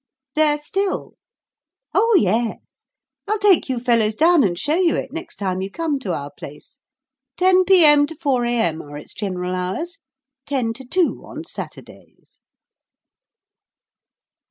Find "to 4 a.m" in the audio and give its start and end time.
8.07-8.81